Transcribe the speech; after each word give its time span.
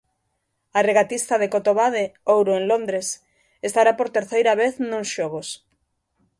A 0.77 0.79
regatista 0.89 1.35
de 1.41 1.47
Cotobade, 1.53 2.03
ouro 2.35 2.51
en 2.59 2.63
Londres, 2.71 3.07
estará 3.67 3.91
por 3.99 4.07
terceira 4.17 4.53
vez 4.61 4.73
nuns 4.89 5.09
xogos. 5.15 5.47